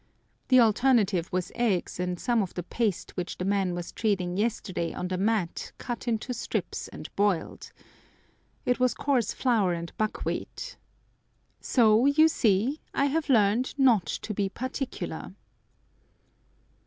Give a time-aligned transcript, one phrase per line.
[0.47, 4.93] The alternative was eggs and some of the paste which the man was treading yesterday
[4.95, 7.71] on the mat cut into strips and boiled!
[8.65, 10.75] It was coarse flour and buckwheat,
[11.59, 15.35] so, you see, I have learned not to be particular!